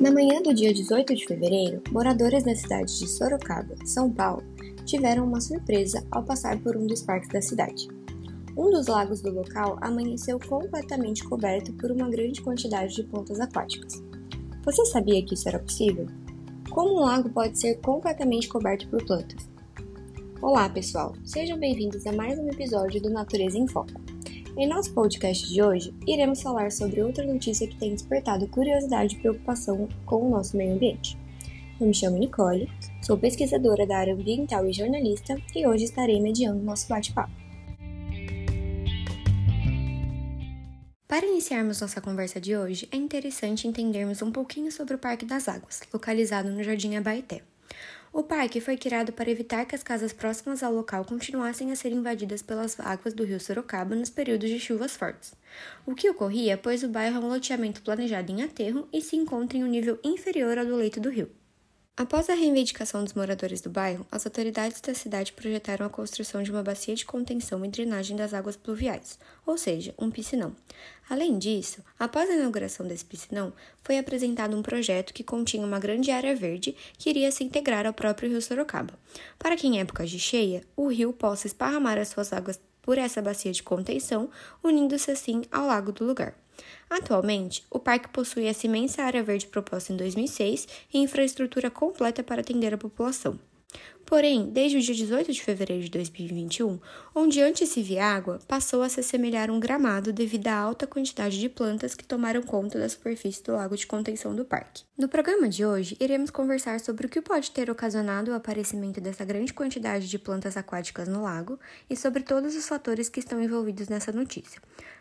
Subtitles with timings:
[0.00, 4.44] Na manhã do dia 18 de fevereiro, moradores da cidade de Sorocaba, São Paulo,
[4.84, 7.88] tiveram uma surpresa ao passar por um dos parques da cidade.
[8.56, 14.00] Um dos lagos do local amanheceu completamente coberto por uma grande quantidade de plantas aquáticas.
[14.64, 16.06] Você sabia que isso era possível?
[16.70, 19.50] Como um lago pode ser completamente coberto por plantas?
[20.40, 21.12] Olá, pessoal!
[21.24, 24.07] Sejam bem-vindos a mais um episódio do Natureza em Foco.
[24.58, 29.18] Em nosso podcast de hoje, iremos falar sobre outra notícia que tem despertado curiosidade e
[29.20, 31.16] preocupação com o nosso meio ambiente.
[31.80, 32.68] Eu me chamo Nicole,
[33.00, 37.30] sou pesquisadora da área ambiental e jornalista e hoje estarei mediando nosso bate-papo.
[41.06, 45.48] Para iniciarmos nossa conversa de hoje, é interessante entendermos um pouquinho sobre o Parque das
[45.48, 47.42] Águas, localizado no Jardim Abaeté.
[48.18, 51.92] O parque foi criado para evitar que as casas próximas ao local continuassem a ser
[51.92, 55.36] invadidas pelas águas do rio Sorocaba nos períodos de chuvas fortes.
[55.86, 59.56] O que ocorria pois o bairro é um loteamento planejado em aterro e se encontra
[59.56, 61.30] em um nível inferior ao do leito do rio.
[61.98, 66.50] Após a reivindicação dos moradores do bairro, as autoridades da cidade projetaram a construção de
[66.52, 70.54] uma bacia de contenção e drenagem das águas pluviais, ou seja, um piscinão.
[71.10, 76.12] Além disso, após a inauguração desse piscinão, foi apresentado um projeto que continha uma grande
[76.12, 78.94] área verde que iria se integrar ao próprio rio Sorocaba,
[79.36, 83.20] para que em épocas de cheia, o rio possa esparramar as suas águas por essa
[83.20, 84.30] bacia de contenção,
[84.62, 86.32] unindo-se assim ao lago do lugar.
[86.88, 92.40] Atualmente, o parque possui essa imensa área verde proposta em 2006 e infraestrutura completa para
[92.40, 93.38] atender a população.
[94.08, 96.80] Porém, desde o dia 18 de fevereiro de 2021,
[97.14, 101.38] onde antes se via água, passou a se assemelhar um gramado devido à alta quantidade
[101.38, 104.84] de plantas que tomaram conta da superfície do lago de contenção do parque.
[104.96, 109.26] No programa de hoje, iremos conversar sobre o que pode ter ocasionado o aparecimento dessa
[109.26, 113.90] grande quantidade de plantas aquáticas no lago e sobre todos os fatores que estão envolvidos
[113.90, 114.58] nessa notícia.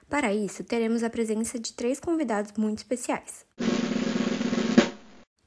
[0.10, 3.46] Para isso, teremos a presença de três convidados muito especiais.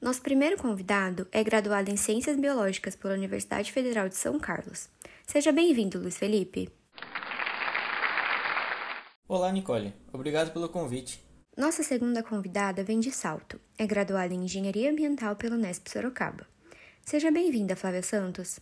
[0.00, 4.88] Nosso primeiro convidado é graduado em Ciências Biológicas pela Universidade Federal de São Carlos.
[5.26, 6.70] Seja bem-vindo, Luiz Felipe.
[9.28, 9.92] Olá, Nicole.
[10.10, 11.22] Obrigado pelo convite.
[11.54, 13.60] Nossa segunda convidada vem de Salto.
[13.76, 16.46] É graduada em Engenharia Ambiental pela Unesp Sorocaba.
[17.04, 18.58] Seja bem-vinda, Flávia Santos.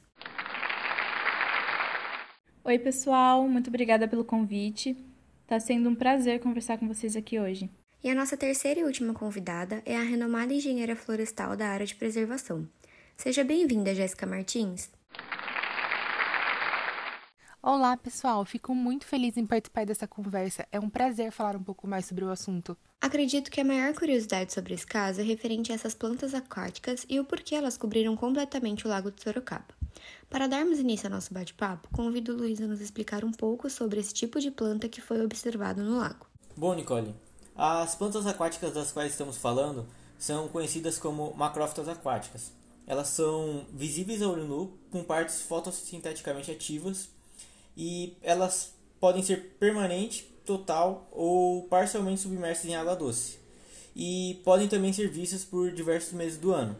[2.64, 3.46] Oi, pessoal.
[3.46, 4.96] Muito obrigada pelo convite.
[5.42, 7.70] Está sendo um prazer conversar com vocês aqui hoje.
[8.02, 11.96] E a nossa terceira e última convidada é a renomada engenheira florestal da área de
[11.96, 12.68] preservação.
[13.16, 14.88] Seja bem-vinda, Jéssica Martins.
[17.60, 18.44] Olá, pessoal.
[18.44, 20.64] Fico muito feliz em participar dessa conversa.
[20.70, 22.76] É um prazer falar um pouco mais sobre o assunto.
[23.00, 27.18] Acredito que a maior curiosidade sobre esse caso é referente a essas plantas aquáticas e
[27.18, 29.74] o porquê elas cobriram completamente o lago de Sorocaba.
[30.30, 33.98] Para darmos início ao nosso bate-papo, convido o Luiz a nos explicar um pouco sobre
[33.98, 36.26] esse tipo de planta que foi observado no lago.
[36.56, 37.14] Bom, Nicole,
[37.58, 39.84] as plantas aquáticas das quais estamos falando
[40.16, 42.52] são conhecidas como macrófitas aquáticas.
[42.86, 47.08] Elas são visíveis a olho nu, com partes fotossinteticamente ativas
[47.76, 53.40] e elas podem ser permanente, total ou parcialmente submersas em água doce.
[53.94, 56.76] E podem também ser vistas por diversos meses do ano.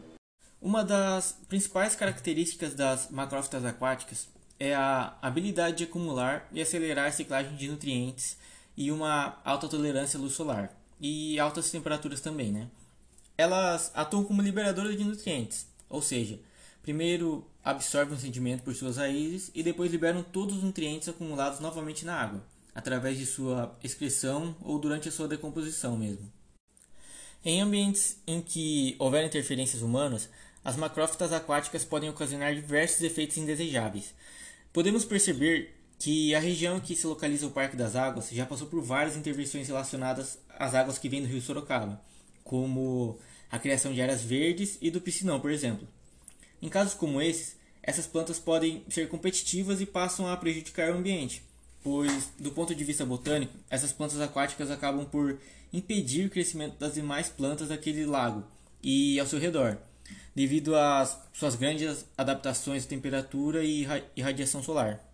[0.61, 7.11] Uma das principais características das macrófitas aquáticas é a habilidade de acumular e acelerar a
[7.11, 8.37] ciclagem de nutrientes
[8.79, 12.69] e uma alta tolerância à luz solar e altas temperaturas também, né?
[13.37, 16.39] Elas atuam como liberadoras de nutrientes, ou seja,
[16.81, 22.05] primeiro absorvem o sedimento por suas raízes e depois liberam todos os nutrientes acumulados novamente
[22.05, 22.41] na água,
[22.73, 26.31] através de sua excreção ou durante a sua decomposição mesmo.
[27.43, 30.29] Em ambientes em que houver interferências humanas,
[30.63, 34.13] as macrófitas aquáticas podem ocasionar diversos efeitos indesejáveis.
[34.71, 38.67] Podemos perceber que a região em que se localiza o Parque das Águas já passou
[38.67, 42.01] por várias intervenções relacionadas às águas que vêm do rio Sorocaba,
[42.41, 43.19] como
[43.51, 45.85] a criação de áreas verdes e do piscinão, por exemplo.
[46.61, 51.43] Em casos como esses, essas plantas podem ser competitivas e passam a prejudicar o ambiente,
[51.83, 55.37] pois, do ponto de vista botânico, essas plantas aquáticas acabam por
[55.73, 58.45] impedir o crescimento das demais plantas daquele lago
[58.81, 59.77] e ao seu redor,
[60.33, 63.85] devido às suas grandes adaptações à temperatura e
[64.21, 65.08] radiação solar.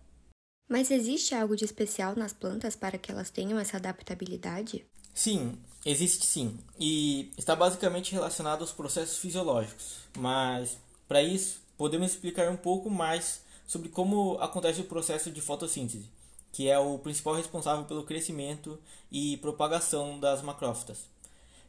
[0.68, 4.84] Mas existe algo de especial nas plantas para que elas tenham essa adaptabilidade?
[5.14, 6.58] Sim, existe sim.
[6.78, 9.98] E está basicamente relacionado aos processos fisiológicos.
[10.18, 10.76] Mas,
[11.06, 16.08] para isso, podemos explicar um pouco mais sobre como acontece o processo de fotossíntese,
[16.52, 18.78] que é o principal responsável pelo crescimento
[19.10, 21.06] e propagação das macrófitas.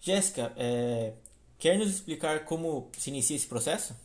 [0.01, 1.13] Jéssica, é...
[1.59, 3.95] quer nos explicar como se inicia esse processo?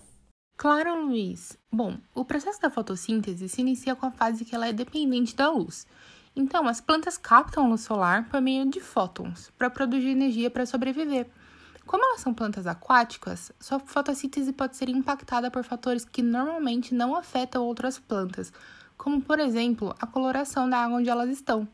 [0.56, 1.58] Claro, Luiz.
[1.72, 5.50] Bom, o processo da fotossíntese se inicia com a fase que ela é dependente da
[5.50, 5.86] luz.
[6.36, 11.28] Então, as plantas captam luz solar por meio de fótons para produzir energia para sobreviver.
[11.84, 17.16] Como elas são plantas aquáticas, sua fotossíntese pode ser impactada por fatores que normalmente não
[17.16, 18.52] afetam outras plantas,
[18.96, 21.66] como por exemplo a coloração da água onde elas estão.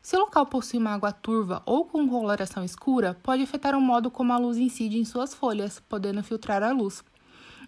[0.00, 4.10] Se o local possui uma água turva ou com coloração escura, pode afetar o modo
[4.12, 7.02] como a luz incide em suas folhas, podendo filtrar a luz.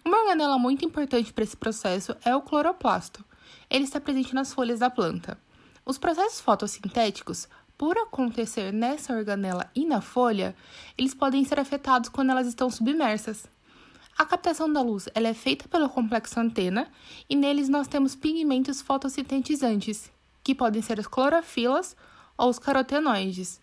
[0.03, 3.23] Uma organela muito importante para esse processo é o cloroplasto.
[3.69, 5.37] Ele está presente nas folhas da planta.
[5.85, 10.55] Os processos fotossintéticos, por acontecer nessa organela e na folha,
[10.97, 13.45] eles podem ser afetados quando elas estão submersas.
[14.17, 16.87] A captação da luz ela é feita pelo complexo antena
[17.29, 20.11] e neles nós temos pigmentos fotossintetizantes,
[20.43, 21.95] que podem ser as clorofilas
[22.37, 23.61] ou os carotenoides.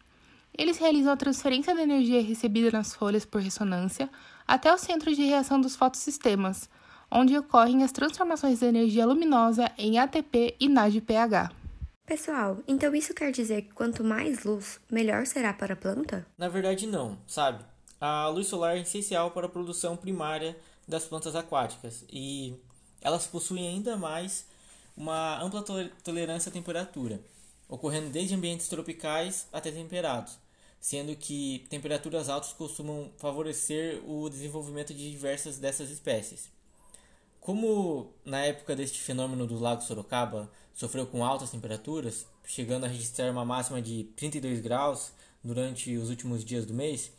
[0.59, 4.11] Eles realizam a transferência da energia recebida nas folhas por ressonância
[4.45, 6.69] até o centro de reação dos fotossistemas,
[7.09, 11.55] onde ocorrem as transformações da energia luminosa em ATP e NADPH.
[12.05, 16.27] Pessoal, então isso quer dizer que quanto mais luz, melhor será para a planta?
[16.37, 17.65] Na verdade, não, sabe?
[18.01, 20.59] A luz solar é essencial para a produção primária
[20.89, 22.57] das plantas aquáticas e
[23.01, 24.45] elas possuem ainda mais
[24.97, 25.63] uma ampla
[26.03, 27.21] tolerância à temperatura,
[27.69, 30.37] ocorrendo desde ambientes tropicais até temperados,
[30.81, 36.49] sendo que temperaturas altas costumam favorecer o desenvolvimento de diversas dessas espécies.
[37.41, 43.31] Como na época deste fenômeno do Lago Sorocaba sofreu com altas temperaturas, chegando a registrar
[43.31, 47.11] uma máxima de 32 graus durante os últimos dias do mês,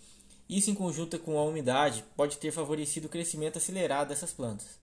[0.47, 4.79] isso em conjunto com a umidade pode ter favorecido o crescimento acelerado dessas plantas.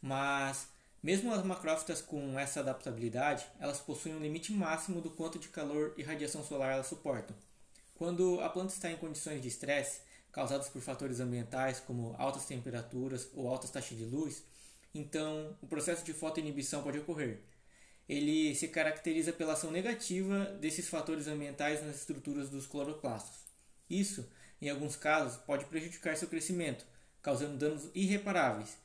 [0.00, 0.68] Mas,
[1.02, 5.94] mesmo as macrófitas com essa adaptabilidade, elas possuem um limite máximo do quanto de calor
[5.96, 7.34] e radiação solar elas suportam.
[7.94, 10.00] Quando a planta está em condições de estresse,
[10.32, 14.42] causadas por fatores ambientais como altas temperaturas ou altas taxas de luz,
[14.94, 17.40] então o processo de fotoinibição pode ocorrer.
[18.08, 23.40] Ele se caracteriza pela ação negativa desses fatores ambientais nas estruturas dos cloroplastos.
[23.88, 24.28] Isso,
[24.60, 26.84] em alguns casos, pode prejudicar seu crescimento,
[27.22, 28.76] causando danos irreparáveis.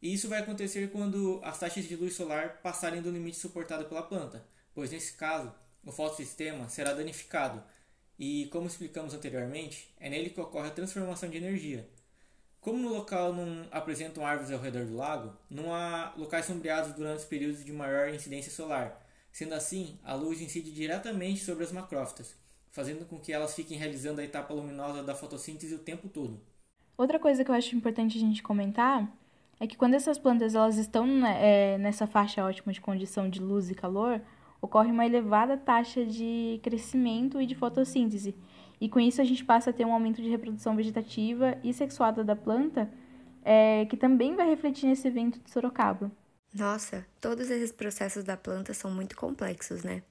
[0.00, 4.02] E isso vai acontecer quando as taxas de luz solar passarem do limite suportado pela
[4.02, 5.52] planta, pois nesse caso,
[5.84, 7.62] o fotossistema será danificado.
[8.20, 11.88] E, como explicamos anteriormente, é nele que ocorre a transformação de energia,
[12.60, 17.20] como no local não apresentam árvores ao redor do lago, não há locais sombreados durante
[17.20, 19.02] os períodos de maior incidência solar.
[19.32, 22.36] Sendo assim, a luz incide diretamente sobre as macrófitas,
[22.70, 26.38] fazendo com que elas fiquem realizando a etapa luminosa da fotossíntese o tempo todo.
[26.98, 29.10] Outra coisa que eu acho importante a gente comentar
[29.58, 33.40] é que quando essas plantas elas estão né, é, nessa faixa ótima de condição de
[33.40, 34.20] luz e calor,
[34.60, 38.34] ocorre uma elevada taxa de crescimento e de fotossíntese,
[38.80, 42.24] e com isso a gente passa a ter um aumento de reprodução vegetativa e sexuada
[42.24, 42.90] da planta,
[43.44, 46.10] é, que também vai refletir nesse evento de Sorocaba.
[46.52, 50.02] Nossa, todos esses processos da planta são muito complexos, né?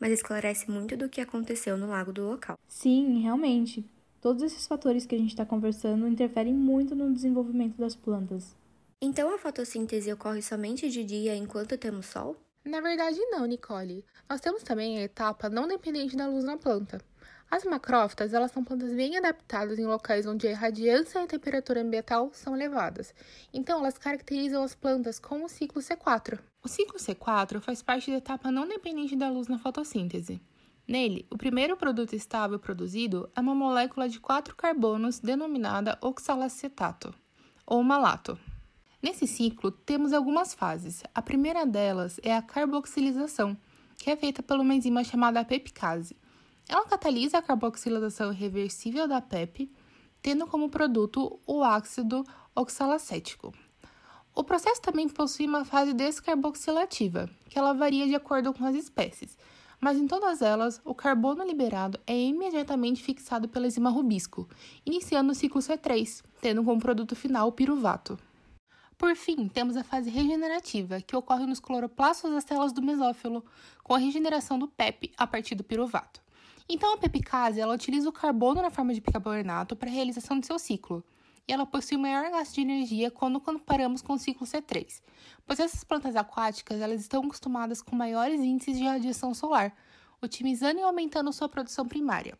[0.00, 2.58] Mas esclarece muito do que aconteceu no lago do local.
[2.66, 3.88] Sim, realmente.
[4.20, 8.56] Todos esses fatores que a gente está conversando interferem muito no desenvolvimento das plantas.
[9.00, 12.36] Então a fotossíntese ocorre somente de dia enquanto temos sol?
[12.64, 14.04] Na verdade, não, Nicole.
[14.28, 16.98] Nós temos também a etapa não dependente da luz na planta.
[17.50, 21.82] As macrófitas, elas são plantas bem adaptadas em locais onde a radiância e a temperatura
[21.82, 23.14] ambiental são elevadas.
[23.52, 26.38] Então, elas caracterizam as plantas com o ciclo C4.
[26.62, 30.40] O ciclo C4 faz parte da etapa não dependente da luz na fotossíntese.
[30.88, 37.14] Nele, o primeiro produto estável produzido é uma molécula de quatro carbonos denominada oxalacetato,
[37.66, 38.38] ou malato.
[39.04, 41.02] Nesse ciclo, temos algumas fases.
[41.14, 43.54] A primeira delas é a carboxilização,
[43.98, 46.16] que é feita por uma enzima chamada pepicase.
[46.66, 49.70] Ela catalisa a carboxilização irreversível da PEP,
[50.22, 53.52] tendo como produto o ácido oxalacético.
[54.34, 59.36] O processo também possui uma fase descarboxilativa, que ela varia de acordo com as espécies,
[59.78, 64.48] mas em todas elas, o carbono liberado é imediatamente fixado pela enzima rubisco,
[64.86, 68.18] iniciando o ciclo C3, tendo como produto final o piruvato.
[68.96, 73.44] Por fim, temos a fase regenerativa, que ocorre nos cloroplastos das células do mesófilo,
[73.82, 76.22] com a regeneração do PEP a partir do piruvato.
[76.68, 80.46] Então, a pepicase ela utiliza o carbono na forma de bicarbonato para a realização de
[80.46, 81.04] seu ciclo,
[81.46, 85.02] e ela possui maior gasto de energia quando comparamos com o ciclo C3,
[85.44, 89.76] pois essas plantas aquáticas elas estão acostumadas com maiores índices de radiação solar,
[90.22, 92.38] otimizando e aumentando sua produção primária.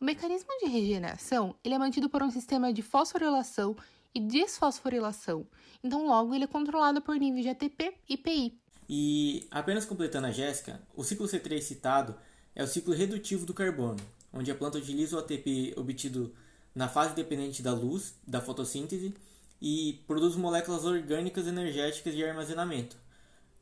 [0.00, 3.76] O mecanismo de regeneração ele é mantido por um sistema de fosforilação
[4.14, 5.46] e desfosforilação,
[5.82, 8.58] então logo ele é controlado por níveis de ATP e PI.
[8.88, 12.14] E apenas completando a Jéssica, o ciclo C3 citado
[12.54, 14.00] é o ciclo redutivo do carbono,
[14.32, 16.34] onde a planta utiliza o ATP obtido
[16.74, 19.14] na fase dependente da luz, da fotossíntese,
[19.60, 22.96] e produz moléculas orgânicas energéticas de armazenamento,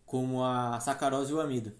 [0.06, 1.72] como a sacarose e o amido.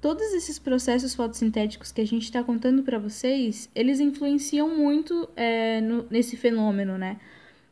[0.00, 5.80] todos esses processos fotossintéticos que a gente está contando para vocês, eles influenciam muito é,
[5.80, 7.20] no, nesse fenômeno, né?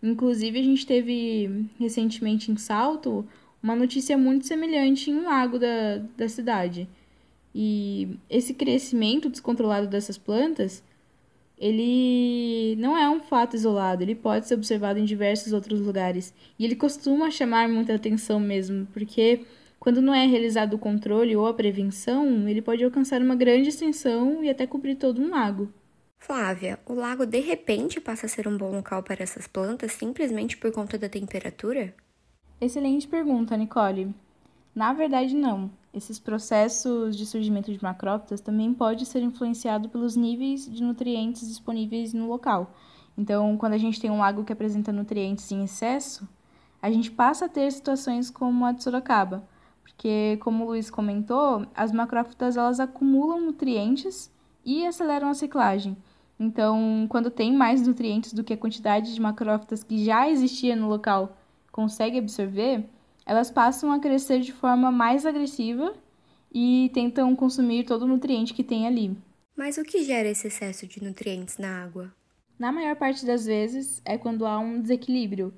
[0.06, 3.26] Inclusive, a gente teve recentemente em Salto
[3.62, 6.88] uma notícia muito semelhante em um lago da, da cidade.
[7.54, 10.84] E esse crescimento descontrolado dessas plantas,
[11.58, 16.32] ele não é um fato isolado, ele pode ser observado em diversos outros lugares.
[16.58, 19.40] E ele costuma chamar muita atenção mesmo, porque
[19.80, 24.44] quando não é realizado o controle ou a prevenção, ele pode alcançar uma grande extensão
[24.44, 25.72] e até cobrir todo um lago.
[26.26, 30.56] Flávia, o lago de repente passa a ser um bom local para essas plantas simplesmente
[30.56, 31.94] por conta da temperatura?
[32.60, 34.12] Excelente pergunta, Nicole.
[34.74, 35.70] Na verdade, não.
[35.94, 42.12] Esses processos de surgimento de macrófitas também podem ser influenciados pelos níveis de nutrientes disponíveis
[42.12, 42.74] no local.
[43.16, 46.28] Então, quando a gente tem um lago que apresenta nutrientes em excesso,
[46.82, 49.48] a gente passa a ter situações como a de Sorocaba,
[49.80, 54.28] porque, como o Luiz comentou, as macrófitas elas acumulam nutrientes
[54.64, 55.96] e aceleram a ciclagem.
[56.38, 60.88] Então, quando tem mais nutrientes do que a quantidade de macrófitas que já existia no
[60.88, 61.36] local
[61.72, 62.84] consegue absorver,
[63.24, 65.94] elas passam a crescer de forma mais agressiva
[66.52, 69.16] e tentam consumir todo o nutriente que tem ali.
[69.56, 72.12] Mas o que gera esse excesso de nutrientes na água?
[72.58, 75.52] Na maior parte das vezes é quando há um desequilíbrio.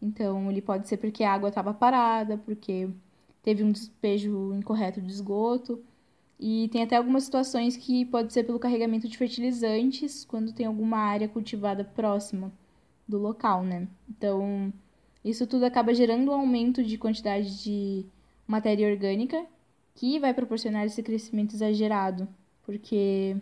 [0.00, 2.88] Então, ele pode ser porque a água estava parada, porque
[3.42, 5.82] teve um despejo incorreto de esgoto,
[6.38, 10.98] e tem até algumas situações que pode ser pelo carregamento de fertilizantes quando tem alguma
[10.98, 12.52] área cultivada próxima
[13.08, 13.88] do local, né?
[14.08, 14.72] Então,
[15.24, 18.06] isso tudo acaba gerando um aumento de quantidade de
[18.46, 19.44] matéria orgânica
[19.94, 22.28] que vai proporcionar esse crescimento exagerado,
[22.64, 23.36] porque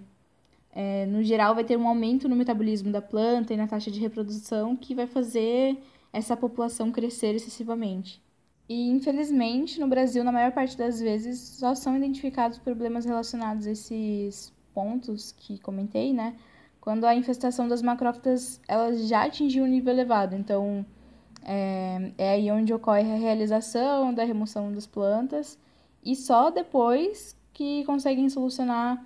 [0.72, 4.00] é, no geral vai ter um aumento no metabolismo da planta e na taxa de
[4.00, 5.76] reprodução que vai fazer
[6.12, 8.22] essa população crescer excessivamente.
[8.68, 13.70] E, infelizmente, no Brasil, na maior parte das vezes, só são identificados problemas relacionados a
[13.70, 16.36] esses pontos que comentei, né?
[16.80, 20.34] Quando a infestação das macrófitas ela já atingiu um nível elevado.
[20.34, 20.84] Então,
[21.42, 25.58] é, é aí onde ocorre a realização da remoção das plantas
[26.04, 29.04] e só depois que conseguem solucionar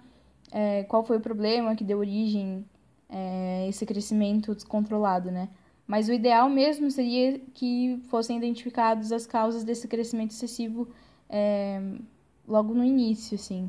[0.50, 2.64] é, qual foi o problema que deu origem
[3.08, 5.48] a é, esse crescimento descontrolado, né?
[5.90, 10.86] Mas o ideal mesmo seria que fossem identificadas as causas desse crescimento excessivo
[11.28, 11.82] é,
[12.46, 13.68] logo no início, assim.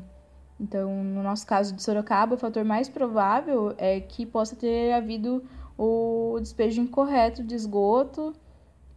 [0.60, 5.42] Então, no nosso caso de Sorocaba, o fator mais provável é que possa ter havido
[5.76, 8.32] o despejo incorreto de esgoto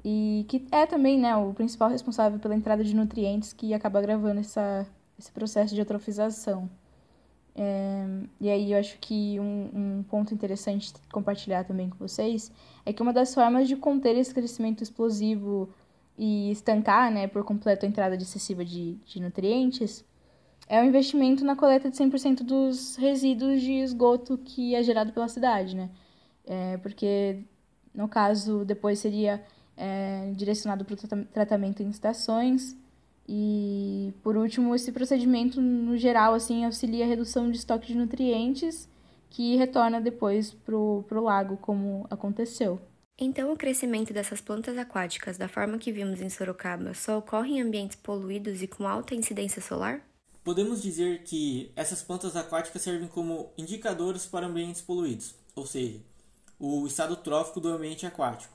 [0.03, 4.39] e que é também né, o principal responsável pela entrada de nutrientes que acaba agravando
[4.39, 4.85] essa,
[5.17, 6.69] esse processo de eutrofização.
[7.57, 8.05] É,
[8.41, 12.51] e aí eu acho que um, um ponto interessante compartilhar também com vocês
[12.85, 15.69] é que uma das formas de conter esse crescimento explosivo
[16.17, 20.03] e estancar né, por completo a entrada excessiva de, de nutrientes
[20.67, 25.27] é o investimento na coleta de 100% dos resíduos de esgoto que é gerado pela
[25.27, 25.89] cidade, né?
[26.45, 27.43] É, porque,
[27.93, 29.43] no caso, depois seria
[29.77, 32.75] é, direcionado para o tratamento em estações,
[33.27, 38.87] e, por último, esse procedimento, no geral, assim, auxilia a redução de estoque de nutrientes
[39.29, 42.79] que retorna depois para o lago, como aconteceu.
[43.17, 47.61] Então, o crescimento dessas plantas aquáticas, da forma que vimos em Sorocaba, só ocorre em
[47.61, 50.01] ambientes poluídos e com alta incidência solar?
[50.43, 55.99] Podemos dizer que essas plantas aquáticas servem como indicadores para ambientes poluídos, ou seja,
[56.59, 58.53] o estado trófico do ambiente aquático,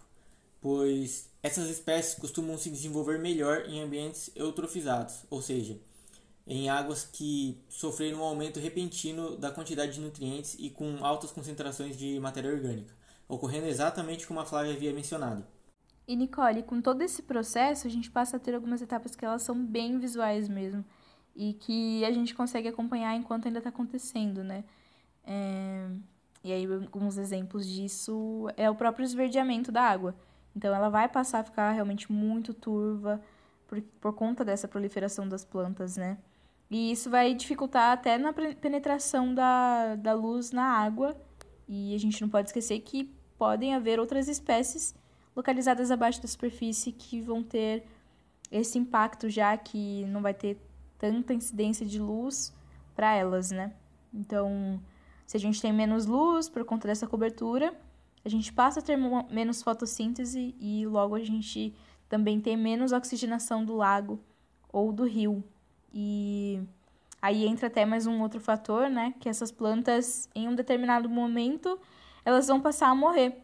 [0.61, 5.79] pois essas espécies costumam se desenvolver melhor em ambientes eutrofizados, ou seja,
[6.47, 11.97] em águas que sofreram um aumento repentino da quantidade de nutrientes e com altas concentrações
[11.97, 12.93] de matéria orgânica,
[13.29, 15.45] ocorrendo exatamente como a Flávia havia mencionado.
[16.07, 19.43] E Nicole, com todo esse processo, a gente passa a ter algumas etapas que elas
[19.43, 20.85] são bem visuais mesmo
[21.37, 24.65] e que a gente consegue acompanhar enquanto ainda está acontecendo, né?
[25.25, 25.87] É...
[26.43, 30.17] E aí, alguns exemplos disso é o próprio esverdeamento da água.
[30.55, 33.21] Então ela vai passar a ficar realmente muito turva
[33.67, 36.19] por, por conta dessa proliferação das plantas, né?
[36.71, 41.17] E isso vai dificultar até na penetração da, da luz na água.
[41.69, 44.95] E a gente não pode esquecer que podem haver outras espécies
[45.35, 47.85] localizadas abaixo da superfície que vão ter
[48.51, 50.61] esse impacto, já que não vai ter
[50.99, 52.53] tanta incidência de luz
[52.95, 53.73] para elas, né?
[54.13, 54.81] Então,
[55.27, 57.73] se a gente tem menos luz por conta dessa cobertura,
[58.25, 58.97] a gente passa a ter
[59.31, 61.75] menos fotossíntese e logo a gente
[62.09, 64.21] também tem menos oxigenação do lago
[64.73, 65.43] ou do rio.
[65.93, 66.61] E
[67.21, 69.15] aí entra até mais um outro fator, né?
[69.21, 71.79] Que essas plantas, em um determinado momento,
[72.25, 73.43] elas vão passar a morrer.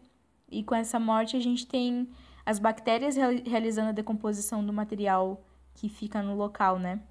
[0.49, 2.07] E com essa morte a gente tem
[2.45, 3.15] as bactérias
[3.45, 5.43] realizando a decomposição do material
[5.73, 7.01] que fica no local, né?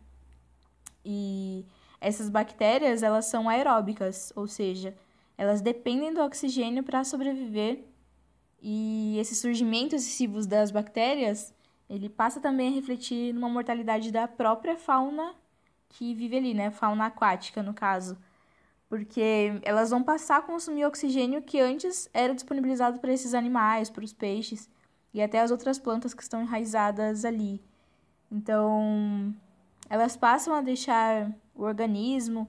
[1.04, 1.64] E
[2.00, 4.94] essas bactérias elas são aeróbicas, ou seja,
[5.36, 7.84] elas dependem do oxigênio para sobreviver.
[8.60, 11.54] E esse surgimento excessivo das bactérias,
[11.88, 15.34] ele passa também a refletir numa mortalidade da própria fauna
[15.88, 16.70] que vive ali, né?
[16.70, 18.18] Fauna aquática, no caso.
[18.88, 24.04] Porque elas vão passar a consumir oxigênio que antes era disponibilizado para esses animais, para
[24.04, 24.70] os peixes
[25.12, 27.60] e até as outras plantas que estão enraizadas ali.
[28.30, 29.34] Então,
[29.88, 32.48] elas passam a deixar o organismo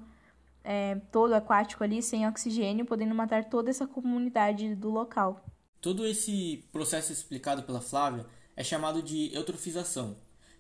[0.70, 5.46] é, todo aquático ali sem oxigênio, podendo matar toda essa comunidade do local.
[5.80, 10.18] Todo esse processo explicado pela Flávia é chamado de eutrofização,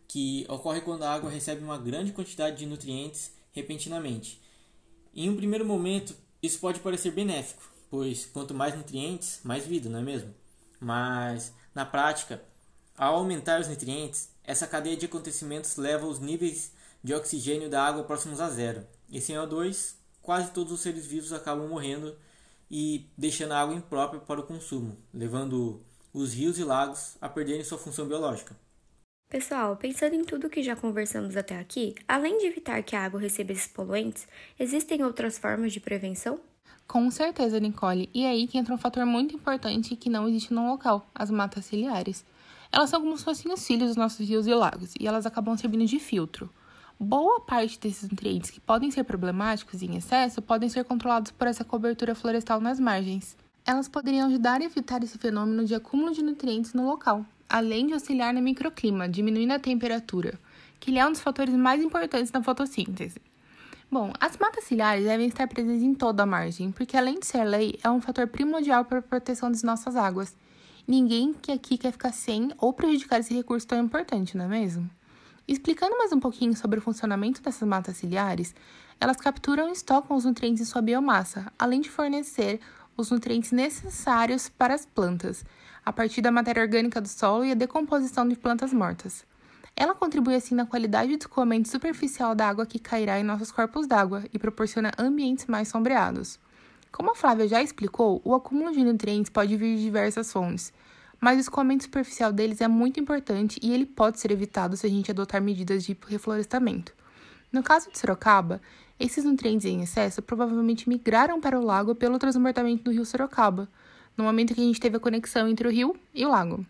[0.07, 4.41] que ocorre quando a água recebe uma grande quantidade de nutrientes repentinamente.
[5.13, 9.99] Em um primeiro momento, isso pode parecer benéfico, pois quanto mais nutrientes, mais vida, não
[9.99, 10.33] é mesmo?
[10.79, 12.41] Mas, na prática,
[12.97, 16.71] ao aumentar os nutrientes, essa cadeia de acontecimentos leva os níveis
[17.03, 18.87] de oxigênio da água próximos a zero.
[19.09, 22.15] E sem O2, quase todos os seres vivos acabam morrendo
[22.69, 25.81] e deixando a água imprópria para o consumo, levando
[26.13, 28.55] os rios e lagos a perderem sua função biológica.
[29.29, 33.19] Pessoal, pensando em tudo que já conversamos até aqui, além de evitar que a água
[33.19, 34.25] receba esses poluentes,
[34.57, 36.39] existem outras formas de prevenção?
[36.87, 38.09] Com certeza, Nicole.
[38.13, 41.29] E é aí que entra um fator muito importante que não existe no local: as
[41.29, 42.23] matas ciliares.
[42.71, 45.57] Elas são como se fossem os filhos dos nossos rios e lagos, e elas acabam
[45.57, 46.49] servindo de filtro.
[46.99, 51.63] Boa parte desses nutrientes que podem ser problemáticos em excesso podem ser controlados por essa
[51.63, 53.37] cobertura florestal nas margens.
[53.63, 57.93] Elas poderiam ajudar a evitar esse fenômeno de acúmulo de nutrientes no local, além de
[57.93, 60.39] auxiliar no microclima, diminuindo a temperatura,
[60.79, 63.21] que é um dos fatores mais importantes na fotossíntese.
[63.91, 67.43] Bom, as matas ciliares devem estar presentes em toda a margem, porque além de ser
[67.43, 70.35] lei, é um fator primordial para a proteção das nossas águas.
[70.87, 74.89] Ninguém que aqui quer ficar sem ou prejudicar esse recurso tão importante, não é mesmo?
[75.47, 78.53] Explicando mais um pouquinho sobre o funcionamento dessas matas ciliares,
[78.99, 82.59] elas capturam e estocam os nutrientes em sua biomassa, além de fornecer
[82.97, 85.45] os nutrientes necessários para as plantas,
[85.85, 89.25] a partir da matéria orgânica do solo e a decomposição de plantas mortas.
[89.73, 93.87] Ela contribui assim na qualidade do escoamento superficial da água que cairá em nossos corpos
[93.87, 96.37] d'água e proporciona ambientes mais sombreados.
[96.91, 100.73] Como a Flávia já explicou, o acúmulo de nutrientes pode vir de diversas fontes,
[101.19, 104.89] mas o escoamento superficial deles é muito importante e ele pode ser evitado se a
[104.89, 106.93] gente adotar medidas de reflorestamento.
[107.51, 108.61] No caso de Sorocaba,
[108.99, 113.69] esses nutrientes em excesso provavelmente migraram para o lago pelo transbordamento do rio Sorocaba,
[114.15, 116.65] no momento que a gente teve a conexão entre o rio e o lago.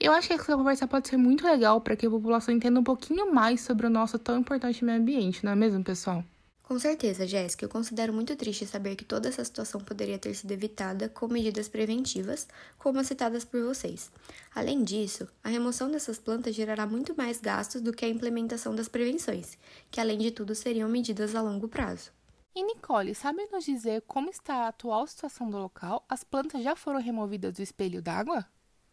[0.00, 2.84] Eu acho que essa conversa pode ser muito legal para que a população entenda um
[2.84, 6.24] pouquinho mais sobre o nosso tão importante meio ambiente, não é mesmo, pessoal?
[6.72, 10.52] Com certeza, Jéssica, eu considero muito triste saber que toda essa situação poderia ter sido
[10.52, 14.10] evitada com medidas preventivas, como as citadas por vocês.
[14.54, 18.88] Além disso, a remoção dessas plantas gerará muito mais gastos do que a implementação das
[18.88, 19.58] prevenções,
[19.90, 22.10] que além de tudo seriam medidas a longo prazo.
[22.54, 26.02] E Nicole, sabe nos dizer como está a atual situação do local?
[26.08, 28.46] As plantas já foram removidas do espelho d'água?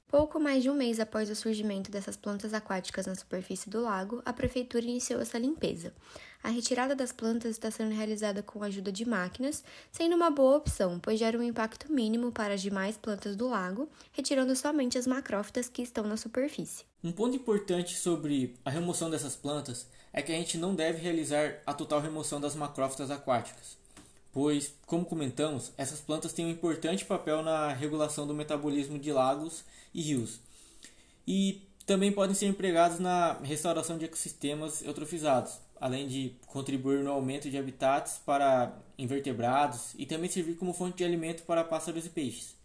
[0.10, 4.24] Pouco mais de um mês após o surgimento dessas plantas aquáticas na superfície do lago,
[4.26, 5.93] a prefeitura iniciou essa limpeza.
[6.41, 10.58] A retirada das plantas está sendo realizada com a ajuda de máquinas, sendo uma boa
[10.58, 15.06] opção, pois gera um impacto mínimo para as demais plantas do lago, retirando somente as
[15.06, 16.86] macrófitas que estão na superfície.
[17.04, 21.62] Um ponto importante sobre a remoção dessas plantas é que a gente não deve realizar
[21.67, 23.78] a total remoção das macrófitas aquáticas,
[24.39, 29.65] pois, como comentamos, essas plantas têm um importante papel na regulação do metabolismo de lagos
[29.93, 30.39] e rios.
[31.28, 37.49] E também podem ser empregados na restauração de ecossistemas eutrofizados, além de contribuir no aumento
[37.49, 42.56] de habitats para invertebrados e também servir como fonte de alimento para pássaros e peixes.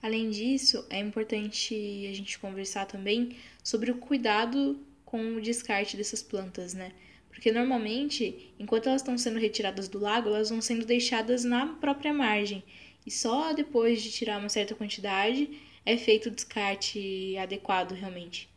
[0.00, 1.74] Além disso, é importante
[2.08, 6.92] a gente conversar também sobre o cuidado com o descarte dessas plantas, né?
[7.36, 12.10] Porque normalmente, enquanto elas estão sendo retiradas do lago, elas vão sendo deixadas na própria
[12.10, 12.64] margem.
[13.04, 15.50] E só depois de tirar uma certa quantidade
[15.84, 18.48] é feito o descarte adequado realmente.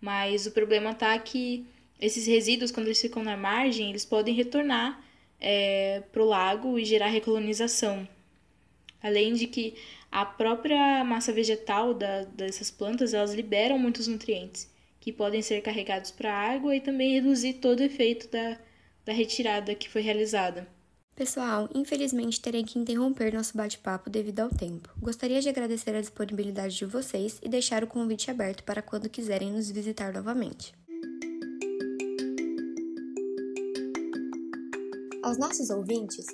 [0.00, 1.66] Mas o problema tá que
[2.00, 5.04] esses resíduos, quando eles ficam na margem, eles podem retornar
[5.38, 8.08] é, para o lago e gerar recolonização.
[9.02, 9.74] Além de que
[10.10, 16.12] a própria massa vegetal da, dessas plantas, elas liberam muitos nutrientes, que podem ser carregados
[16.12, 18.56] para a água e também reduzir todo o efeito da,
[19.04, 20.68] da retirada que foi realizada.
[21.16, 24.88] Pessoal, infelizmente terei que interromper nosso bate-papo devido ao tempo.
[24.96, 29.50] Gostaria de agradecer a disponibilidade de vocês e deixar o convite aberto para quando quiserem
[29.50, 30.72] nos visitar novamente.
[35.24, 36.26] Aos nossos ouvintes,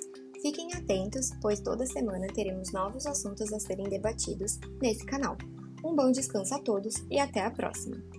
[0.43, 5.35] fiquem atentos, pois toda semana teremos novos assuntos a serem debatidos nesse canal.
[5.83, 8.18] Um bom descanso a todos e até a próxima!